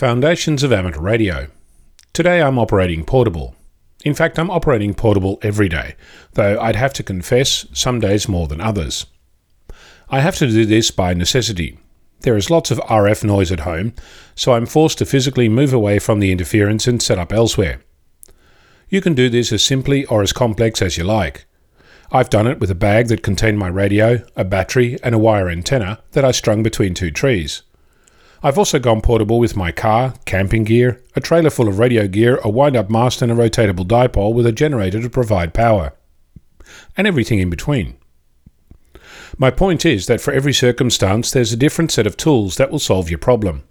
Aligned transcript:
Foundations 0.00 0.62
of 0.62 0.72
Amateur 0.72 1.02
Radio. 1.02 1.48
Today 2.14 2.40
I'm 2.40 2.58
operating 2.58 3.04
portable. 3.04 3.54
In 4.02 4.14
fact, 4.14 4.38
I'm 4.38 4.50
operating 4.50 4.94
portable 4.94 5.38
every 5.42 5.68
day, 5.68 5.94
though 6.32 6.58
I'd 6.58 6.76
have 6.76 6.94
to 6.94 7.02
confess, 7.02 7.66
some 7.74 8.00
days 8.00 8.26
more 8.26 8.48
than 8.48 8.62
others. 8.62 9.04
I 10.08 10.20
have 10.20 10.36
to 10.36 10.46
do 10.46 10.64
this 10.64 10.90
by 10.90 11.12
necessity. 11.12 11.78
There 12.20 12.38
is 12.38 12.48
lots 12.48 12.70
of 12.70 12.78
RF 12.78 13.24
noise 13.24 13.52
at 13.52 13.60
home, 13.60 13.92
so 14.34 14.54
I'm 14.54 14.64
forced 14.64 14.96
to 15.00 15.04
physically 15.04 15.50
move 15.50 15.74
away 15.74 15.98
from 15.98 16.18
the 16.18 16.32
interference 16.32 16.86
and 16.86 17.02
set 17.02 17.18
up 17.18 17.30
elsewhere. 17.30 17.82
You 18.88 19.02
can 19.02 19.12
do 19.12 19.28
this 19.28 19.52
as 19.52 19.62
simply 19.62 20.06
or 20.06 20.22
as 20.22 20.32
complex 20.32 20.80
as 20.80 20.96
you 20.96 21.04
like. 21.04 21.44
I've 22.10 22.30
done 22.30 22.46
it 22.46 22.58
with 22.58 22.70
a 22.70 22.74
bag 22.74 23.08
that 23.08 23.22
contained 23.22 23.58
my 23.58 23.68
radio, 23.68 24.24
a 24.34 24.44
battery, 24.44 24.98
and 25.02 25.14
a 25.14 25.18
wire 25.18 25.50
antenna 25.50 26.02
that 26.12 26.24
I 26.24 26.30
strung 26.30 26.62
between 26.62 26.94
two 26.94 27.10
trees. 27.10 27.64
I've 28.42 28.56
also 28.56 28.78
gone 28.78 29.02
portable 29.02 29.38
with 29.38 29.54
my 29.54 29.70
car, 29.70 30.14
camping 30.24 30.64
gear, 30.64 31.02
a 31.14 31.20
trailer 31.20 31.50
full 31.50 31.68
of 31.68 31.78
radio 31.78 32.06
gear, 32.08 32.40
a 32.42 32.48
wind 32.48 32.74
up 32.74 32.88
mast, 32.88 33.20
and 33.20 33.30
a 33.30 33.34
rotatable 33.34 33.86
dipole 33.86 34.32
with 34.32 34.46
a 34.46 34.52
generator 34.52 35.00
to 35.02 35.10
provide 35.10 35.52
power. 35.52 35.92
And 36.96 37.06
everything 37.06 37.38
in 37.38 37.50
between. 37.50 37.98
My 39.36 39.50
point 39.50 39.84
is 39.84 40.06
that 40.06 40.22
for 40.22 40.32
every 40.32 40.54
circumstance, 40.54 41.30
there's 41.30 41.52
a 41.52 41.56
different 41.56 41.92
set 41.92 42.06
of 42.06 42.16
tools 42.16 42.56
that 42.56 42.70
will 42.70 42.78
solve 42.78 43.10
your 43.10 43.18
problem. 43.18 43.64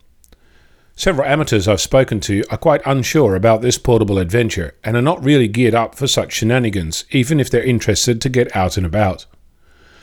Several 0.95 1.27
amateurs 1.27 1.67
I've 1.67 1.81
spoken 1.81 2.19
to 2.21 2.43
are 2.51 2.57
quite 2.57 2.81
unsure 2.85 3.35
about 3.35 3.61
this 3.61 3.77
portable 3.77 4.19
adventure 4.19 4.75
and 4.83 4.95
are 4.95 5.01
not 5.01 5.23
really 5.23 5.47
geared 5.47 5.73
up 5.73 5.95
for 5.95 6.07
such 6.07 6.33
shenanigans, 6.33 7.05
even 7.11 7.39
if 7.39 7.49
they're 7.49 7.63
interested 7.63 8.21
to 8.21 8.29
get 8.29 8.55
out 8.55 8.77
and 8.77 8.85
about. 8.85 9.25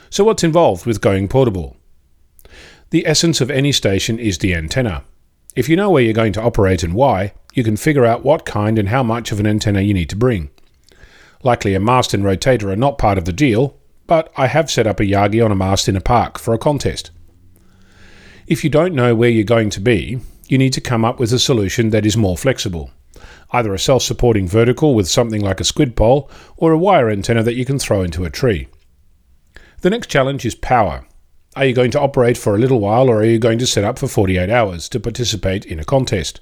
So, 0.09 0.23
what's 0.23 0.43
involved 0.43 0.85
with 0.85 0.99
going 0.99 1.27
portable? 1.27 1.76
The 2.89 3.05
essence 3.05 3.41
of 3.41 3.51
any 3.51 3.73
station 3.73 4.17
is 4.17 4.37
the 4.37 4.53
antenna. 4.53 5.03
If 5.55 5.67
you 5.67 5.75
know 5.75 5.89
where 5.89 6.03
you're 6.03 6.13
going 6.13 6.33
to 6.33 6.41
operate 6.41 6.83
and 6.83 6.93
why, 6.93 7.33
you 7.53 7.63
can 7.63 7.75
figure 7.75 8.05
out 8.05 8.23
what 8.23 8.45
kind 8.45 8.79
and 8.79 8.87
how 8.87 9.03
much 9.03 9.31
of 9.31 9.39
an 9.39 9.47
antenna 9.47 9.81
you 9.81 9.93
need 9.93 10.09
to 10.09 10.15
bring. 10.15 10.49
Likely 11.43 11.73
a 11.73 11.79
mast 11.79 12.13
and 12.13 12.23
rotator 12.23 12.71
are 12.71 12.77
not 12.77 12.97
part 12.97 13.17
of 13.17 13.25
the 13.25 13.33
deal, 13.33 13.77
but 14.05 14.31
I 14.37 14.47
have 14.47 14.71
set 14.71 14.87
up 14.87 15.01
a 15.01 15.03
Yagi 15.03 15.43
on 15.43 15.51
a 15.51 15.55
mast 15.55 15.89
in 15.89 15.97
a 15.97 16.01
park 16.01 16.39
for 16.39 16.53
a 16.53 16.57
contest. 16.57 17.11
If 18.47 18.63
you 18.63 18.69
don't 18.69 18.95
know 18.95 19.13
where 19.13 19.29
you're 19.29 19.43
going 19.43 19.69
to 19.71 19.81
be, 19.81 20.19
you 20.47 20.57
need 20.57 20.71
to 20.73 20.81
come 20.81 21.03
up 21.03 21.19
with 21.19 21.33
a 21.33 21.39
solution 21.39 21.89
that 21.89 22.05
is 22.05 22.15
more 22.15 22.37
flexible. 22.37 22.91
Either 23.51 23.73
a 23.73 23.79
self 23.79 24.03
supporting 24.03 24.47
vertical 24.47 24.95
with 24.95 25.09
something 25.09 25.41
like 25.41 25.59
a 25.59 25.65
squid 25.65 25.97
pole, 25.97 26.31
or 26.55 26.71
a 26.71 26.77
wire 26.77 27.09
antenna 27.09 27.43
that 27.43 27.55
you 27.55 27.65
can 27.65 27.79
throw 27.79 28.01
into 28.01 28.23
a 28.23 28.29
tree. 28.29 28.69
The 29.81 29.89
next 29.89 30.07
challenge 30.07 30.45
is 30.45 30.55
power. 30.55 31.05
Are 31.57 31.65
you 31.65 31.73
going 31.73 31.89
to 31.89 31.99
operate 31.99 32.37
for 32.37 32.53
a 32.53 32.59
little 32.59 32.79
while 32.79 33.09
or 33.09 33.21
are 33.21 33.25
you 33.25 33.39
going 33.39 33.57
to 33.57 33.65
set 33.65 33.83
up 33.83 33.97
for 33.97 34.07
48 34.07 34.47
hours 34.47 34.87
to 34.89 34.99
participate 34.99 35.65
in 35.65 35.79
a 35.79 35.83
contest? 35.83 36.39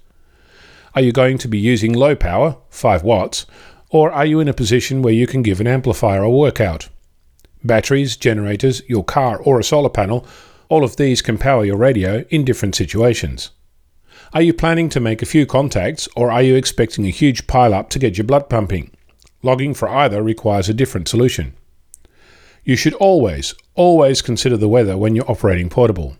Are 0.93 1.01
you 1.01 1.13
going 1.13 1.37
to 1.37 1.47
be 1.47 1.57
using 1.57 1.93
low 1.93 2.17
power, 2.17 2.57
5 2.69 3.01
watts, 3.01 3.45
or 3.89 4.11
are 4.11 4.25
you 4.25 4.41
in 4.41 4.49
a 4.49 4.53
position 4.53 5.01
where 5.01 5.13
you 5.13 5.25
can 5.25 5.41
give 5.41 5.61
an 5.61 5.67
amplifier 5.67 6.21
a 6.21 6.29
workout? 6.29 6.89
Batteries, 7.63 8.17
generators, 8.17 8.81
your 8.89 9.05
car, 9.05 9.37
or 9.37 9.57
a 9.57 9.63
solar 9.63 9.87
panel, 9.87 10.27
all 10.67 10.83
of 10.83 10.97
these 10.97 11.21
can 11.21 11.37
power 11.37 11.63
your 11.63 11.77
radio 11.77 12.25
in 12.29 12.43
different 12.43 12.75
situations. 12.75 13.51
Are 14.33 14.41
you 14.41 14.53
planning 14.53 14.89
to 14.89 14.99
make 14.99 15.21
a 15.21 15.25
few 15.25 15.45
contacts 15.45 16.09
or 16.17 16.29
are 16.29 16.43
you 16.43 16.55
expecting 16.55 17.05
a 17.05 17.09
huge 17.09 17.47
pile 17.47 17.73
up 17.73 17.89
to 17.91 17.99
get 17.99 18.17
your 18.17 18.27
blood 18.27 18.49
pumping? 18.49 18.91
Logging 19.43 19.75
for 19.75 19.87
either 19.87 20.21
requires 20.21 20.67
a 20.67 20.73
different 20.73 21.07
solution. 21.07 21.53
You 22.65 22.75
should 22.75 22.95
always, 22.95 23.53
always 23.75 24.23
consider 24.23 24.57
the 24.57 24.67
weather 24.67 24.97
when 24.97 25.15
you're 25.15 25.29
operating 25.29 25.69
portable. 25.69 26.17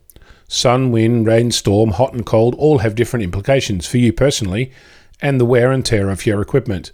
Sun, 0.48 0.92
wind, 0.92 1.26
rain, 1.26 1.50
storm, 1.50 1.90
hot 1.90 2.14
and 2.14 2.24
cold 2.24 2.54
all 2.60 2.78
have 2.78 2.94
different 2.94 3.24
implications 3.24 3.88
for 3.88 3.98
you 3.98 4.14
personally 4.14 4.72
and 5.20 5.42
the 5.42 5.46
wear 5.46 5.72
and 5.72 5.84
tear 5.84 6.12
of 6.12 6.24
your 6.24 6.44
equipment. 6.44 6.92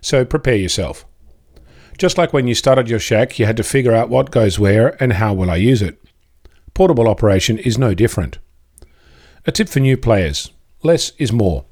So 0.00 0.24
prepare 0.24 0.54
yourself. 0.54 1.04
Just 1.98 2.16
like 2.16 2.32
when 2.32 2.46
you 2.46 2.54
started 2.54 2.88
your 2.88 3.00
shack, 3.00 3.40
you 3.40 3.44
had 3.44 3.56
to 3.56 3.64
figure 3.64 3.92
out 3.92 4.08
what 4.08 4.30
goes 4.30 4.60
where 4.60 4.96
and 5.02 5.14
how 5.14 5.34
will 5.34 5.50
I 5.50 5.56
use 5.56 5.82
it. 5.82 6.00
Portable 6.72 7.08
operation 7.08 7.58
is 7.58 7.76
no 7.76 7.94
different. 7.94 8.38
A 9.46 9.50
tip 9.50 9.68
for 9.68 9.80
new 9.80 9.96
players 9.96 10.52
less 10.84 11.10
is 11.18 11.32
more. 11.32 11.64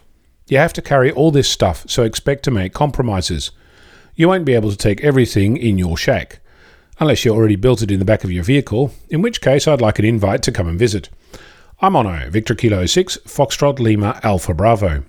You 0.48 0.58
have 0.58 0.72
to 0.72 0.82
carry 0.82 1.12
all 1.12 1.30
this 1.30 1.48
stuff, 1.48 1.84
so 1.88 2.02
expect 2.02 2.42
to 2.44 2.50
make 2.50 2.72
compromises. 2.74 3.52
You 4.16 4.26
won't 4.26 4.44
be 4.44 4.54
able 4.54 4.70
to 4.70 4.76
take 4.76 5.00
everything 5.02 5.56
in 5.56 5.78
your 5.78 5.96
shack 5.96 6.39
unless 7.00 7.24
you 7.24 7.32
already 7.32 7.56
built 7.56 7.80
it 7.80 7.90
in 7.90 7.98
the 7.98 8.04
back 8.04 8.22
of 8.24 8.30
your 8.30 8.44
vehicle, 8.44 8.92
in 9.08 9.22
which 9.22 9.40
case 9.40 9.66
I'd 9.66 9.80
like 9.80 9.98
an 9.98 10.04
invite 10.04 10.42
to 10.42 10.52
come 10.52 10.68
and 10.68 10.78
visit. 10.78 11.08
I'm 11.80 11.94
Onno, 11.94 12.28
Victor 12.28 12.54
Kilo 12.54 12.84
6, 12.84 13.16
Foxtrot 13.26 13.78
Lima 13.78 14.20
Alpha 14.22 14.52
Bravo. 14.52 14.98